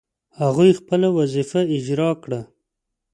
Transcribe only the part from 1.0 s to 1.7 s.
وظیفه